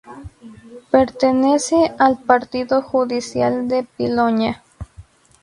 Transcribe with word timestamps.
Pertenece 0.89 1.91
al 1.99 2.17
partido 2.17 2.81
judicial 2.81 3.67
de 3.67 3.83
Piloña. 3.83 4.63